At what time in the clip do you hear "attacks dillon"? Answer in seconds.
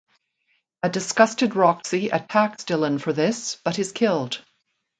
2.09-2.97